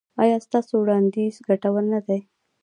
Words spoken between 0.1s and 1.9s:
ایا ستاسو وړاندیز ګټور